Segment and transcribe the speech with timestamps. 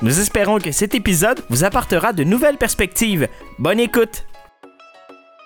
[0.00, 3.28] Nous espérons que cet épisode vous apportera de nouvelles perspectives.
[3.58, 4.24] Bonne écoute!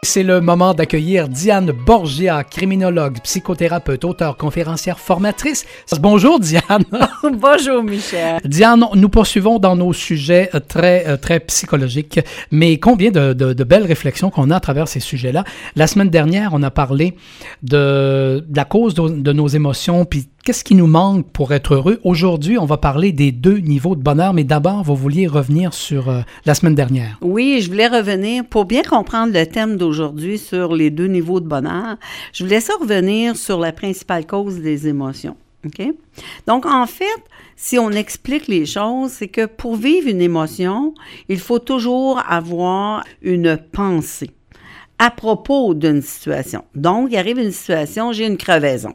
[0.05, 5.67] C'est le moment d'accueillir Diane Borgia, criminologue, psychothérapeute, auteure, conférencière, formatrice.
[5.99, 6.85] Bonjour Diane.
[7.33, 8.39] Bonjour Michel.
[8.45, 12.21] Diane, nous poursuivons dans nos sujets euh, très, euh, très psychologiques,
[12.53, 15.43] mais combien de, de, de belles réflexions qu'on a à travers ces sujets-là.
[15.75, 17.17] La semaine dernière, on a parlé
[17.65, 21.75] de, de la cause de, de nos émotions, puis qu'est-ce qui nous manque pour être
[21.75, 22.01] heureux?
[22.05, 26.09] Aujourd'hui, on va parler des deux niveaux de bonheur, mais d'abord, vous vouliez revenir sur
[26.09, 27.19] euh, la semaine dernière.
[27.21, 31.47] Oui, je voulais revenir pour bien comprendre le thème d'aujourd'hui sur les deux niveaux de
[31.47, 31.99] bonheur.
[32.33, 35.37] Je voulais ça revenir sur la principale cause des émotions.
[36.47, 37.05] Donc, en fait,
[37.55, 40.95] si on explique les choses, c'est que pour vivre une émotion,
[41.29, 44.31] il faut toujours avoir une pensée
[44.99, 46.65] à propos d'une situation.
[46.75, 48.95] Donc, il arrive une situation, j'ai une crevaison.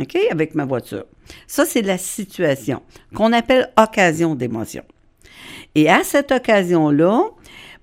[0.00, 1.04] OK, avec ma voiture.
[1.46, 2.82] Ça, c'est la situation
[3.14, 4.82] qu'on appelle occasion d'émotion.
[5.74, 7.22] Et à cette occasion-là,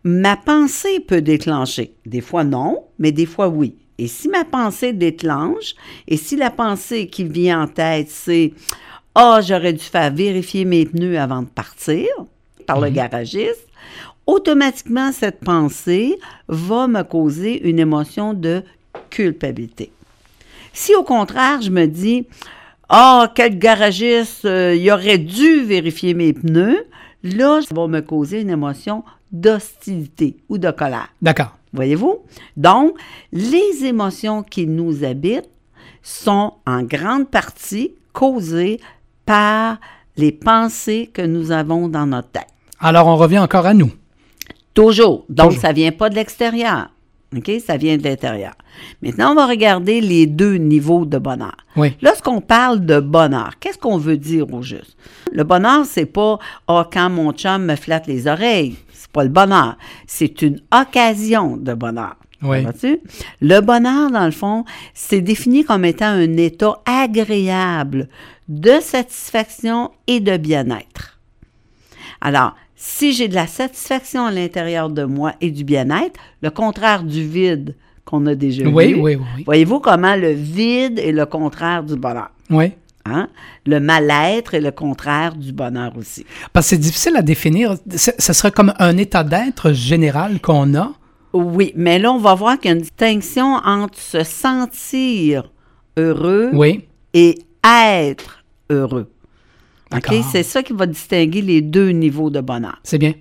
[0.03, 1.93] ma pensée peut déclencher.
[2.05, 3.75] Des fois non, mais des fois oui.
[3.97, 5.75] Et si ma pensée déclenche,
[6.07, 8.53] et si la pensée qui vient en tête, c'est
[9.13, 12.07] Ah, oh, j'aurais dû faire vérifier mes pneus avant de partir
[12.65, 13.67] par le garagiste,
[14.25, 16.17] automatiquement, cette pensée
[16.47, 18.63] va me causer une émotion de
[19.09, 19.91] culpabilité.
[20.73, 22.27] Si au contraire, je me dis,
[22.89, 26.85] ah, oh, quel garagiste, euh, il aurait dû vérifier mes pneus,
[27.23, 31.09] là, ça va me causer une émotion d'hostilité ou de colère.
[31.21, 31.57] D'accord.
[31.73, 32.19] Voyez-vous?
[32.57, 32.97] Donc,
[33.31, 35.49] les émotions qui nous habitent
[36.03, 38.79] sont en grande partie causées
[39.25, 39.77] par
[40.17, 42.47] les pensées que nous avons dans notre tête.
[42.79, 43.91] Alors, on revient encore à nous.
[44.73, 45.25] Toujours.
[45.29, 45.61] Donc, Toujours.
[45.61, 46.89] ça ne vient pas de l'extérieur.
[47.35, 47.51] OK?
[47.65, 48.53] Ça vient de l'intérieur.
[49.01, 51.55] Maintenant, on va regarder les deux niveaux de bonheur.
[51.75, 51.95] Oui.
[52.01, 54.97] Lorsqu'on parle de bonheur, qu'est-ce qu'on veut dire au juste?
[55.31, 58.75] Le bonheur, c'est pas oh, quand mon chum me flatte les oreilles.
[58.91, 59.77] C'est pas le bonheur.
[60.07, 62.15] C'est une occasion de bonheur.
[62.43, 62.65] Oui.
[63.39, 68.09] Le bonheur, dans le fond, c'est défini comme étant un état agréable
[68.49, 71.19] de satisfaction et de bien-être.
[72.19, 77.03] Alors, si j'ai de la satisfaction à l'intérieur de moi et du bien-être, le contraire
[77.03, 77.75] du vide
[78.05, 78.99] qu'on a déjà oui, vu.
[78.99, 82.31] Oui, oui, Voyez-vous comment le vide est le contraire du bonheur?
[82.49, 82.71] Oui.
[83.05, 83.29] Hein?
[83.67, 86.25] Le mal-être est le contraire du bonheur aussi.
[86.53, 87.75] Parce que c'est difficile à définir.
[87.95, 90.91] Ce serait comme un état d'être général qu'on a.
[91.33, 95.51] Oui, mais là, on va voir qu'il y a une distinction entre se sentir
[95.97, 96.87] heureux oui.
[97.13, 99.07] et être heureux.
[99.93, 100.13] OK?
[100.31, 102.79] C'est ça qui va distinguer les deux niveaux de bonheur.
[102.83, 103.13] C'est bien.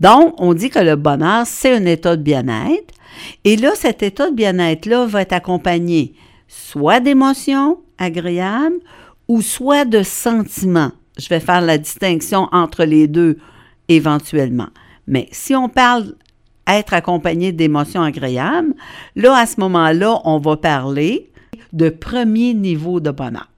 [0.00, 2.94] Donc, on dit que le bonheur, c'est un état de bien-être.
[3.44, 6.14] Et là, cet état de bien-être-là va être accompagné
[6.46, 8.78] soit d'émotions agréables
[9.26, 10.92] ou soit de sentiments.
[11.18, 13.38] Je vais faire la distinction entre les deux
[13.88, 14.68] éventuellement.
[15.06, 16.14] Mais si on parle
[16.66, 18.74] être accompagné d'émotions agréables,
[19.16, 21.30] là, à ce moment-là, on va parler
[21.72, 23.48] de premier niveau de bonheur.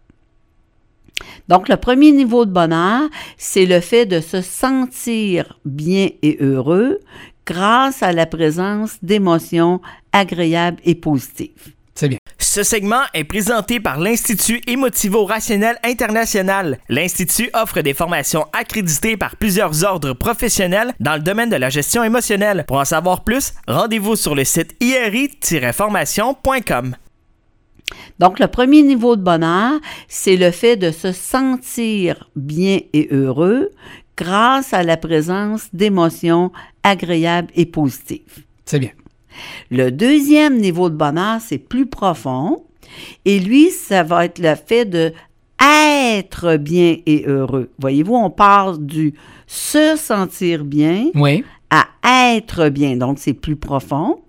[1.48, 7.00] Donc, le premier niveau de bonheur, c'est le fait de se sentir bien et heureux
[7.46, 9.80] grâce à la présence d'émotions
[10.12, 11.72] agréables et positives.
[11.94, 12.18] C'est bien.
[12.38, 16.78] Ce segment est présenté par l'Institut Émotivo-Rationnel International.
[16.88, 22.02] L'Institut offre des formations accréditées par plusieurs ordres professionnels dans le domaine de la gestion
[22.02, 22.64] émotionnelle.
[22.66, 26.96] Pour en savoir plus, rendez-vous sur le site iri-formation.com.
[28.18, 33.70] Donc, le premier niveau de bonheur, c'est le fait de se sentir bien et heureux
[34.16, 36.52] grâce à la présence d'émotions
[36.82, 38.44] agréables et positives.
[38.66, 38.90] C'est bien.
[39.70, 42.64] Le deuxième niveau de bonheur, c'est plus profond.
[43.24, 45.12] Et lui, ça va être le fait de
[45.62, 47.70] être bien et heureux.
[47.78, 49.14] Voyez-vous, on part du
[49.46, 51.44] se sentir bien Oui.
[51.70, 51.86] à
[52.34, 52.96] être bien.
[52.96, 54.20] Donc, c'est plus profond.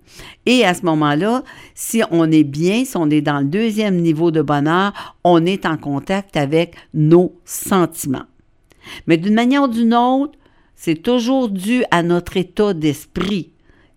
[0.46, 1.42] Et à ce moment-là,
[1.74, 5.66] si on est bien, si on est dans le deuxième niveau de bonheur, on est
[5.66, 8.24] en contact avec nos sentiments.
[9.06, 10.38] Mais d'une manière ou d'une autre,
[10.74, 13.50] c'est toujours dû à notre état d'esprit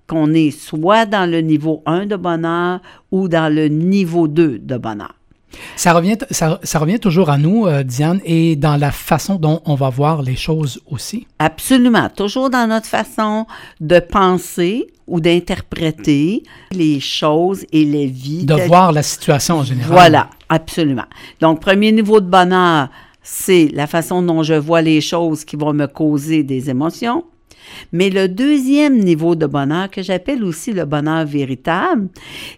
[0.07, 2.79] qu'on est soit dans le niveau 1 de bonheur
[3.11, 5.15] ou dans le niveau 2 de bonheur.
[5.75, 9.61] Ça revient, ça, ça revient toujours à nous, euh, Diane, et dans la façon dont
[9.65, 11.27] on va voir les choses aussi.
[11.39, 12.09] Absolument.
[12.09, 13.47] Toujours dans notre façon
[13.79, 18.45] de penser ou d'interpréter les choses et les vies.
[18.45, 19.91] De voir la situation en général.
[19.91, 21.05] Voilà, absolument.
[21.41, 22.89] Donc, premier niveau de bonheur,
[23.21, 27.23] c'est la façon dont je vois les choses qui vont me causer des émotions.
[27.91, 32.09] Mais le deuxième niveau de bonheur, que j'appelle aussi le bonheur véritable,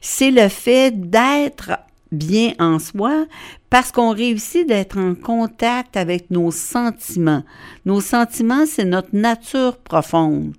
[0.01, 1.71] c'est le fait d'être
[2.11, 3.25] bien en soi
[3.69, 7.43] parce qu'on réussit d'être en contact avec nos sentiments.
[7.85, 10.53] Nos sentiments, c'est notre nature profonde,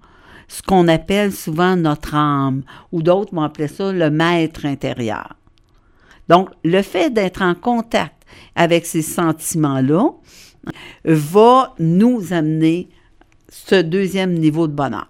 [0.49, 5.35] ce qu'on appelle souvent notre âme, ou d'autres vont appeler ça le maître intérieur.
[6.29, 8.25] Donc, le fait d'être en contact
[8.55, 10.11] avec ces sentiments-là
[11.05, 12.89] va nous amener
[13.49, 15.09] ce deuxième niveau de bonheur.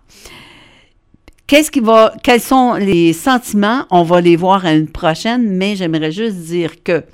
[1.47, 3.87] Qu'est-ce qui va, quels sont les sentiments?
[3.91, 7.05] On va les voir à une prochaine, mais j'aimerais juste dire que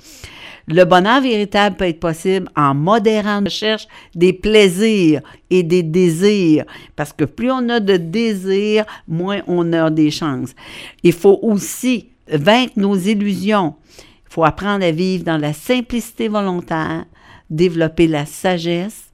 [0.67, 6.65] le bonheur véritable peut être possible en modérant la recherche des plaisirs et des désirs.
[6.95, 10.55] Parce que plus on a de désirs, moins on a des chances.
[11.03, 13.75] Il faut aussi vaincre nos illusions.
[13.99, 17.05] Il faut apprendre à vivre dans la simplicité volontaire,
[17.49, 19.11] développer la sagesse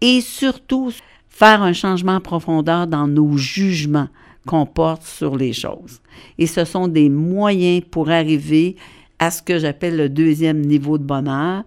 [0.00, 0.92] et surtout
[1.28, 4.08] faire un changement en profondeur dans nos jugements
[4.46, 6.00] qu'on porte sur les choses.
[6.38, 8.76] Et ce sont des moyens pour arriver
[9.18, 11.64] à ce que j'appelle le deuxième niveau de bonheur,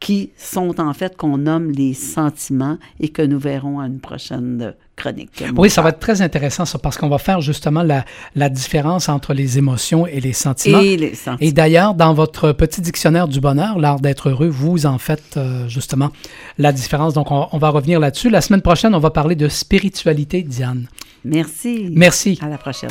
[0.00, 4.74] qui sont en fait qu'on nomme les sentiments et que nous verrons à une prochaine
[4.96, 5.42] chronique.
[5.56, 8.04] Oui, ça va être très intéressant, ça, parce qu'on va faire justement la,
[8.34, 10.80] la différence entre les émotions et les sentiments.
[10.80, 11.38] Et les sentiments.
[11.40, 15.68] Et d'ailleurs, dans votre petit dictionnaire du bonheur, l'art d'être heureux, vous en faites euh,
[15.68, 16.10] justement
[16.58, 17.14] la différence.
[17.14, 18.28] Donc, on, on va revenir là-dessus.
[18.28, 20.86] La semaine prochaine, on va parler de spiritualité, Diane.
[21.24, 21.88] Merci.
[21.90, 22.38] Merci.
[22.42, 22.90] À la prochaine.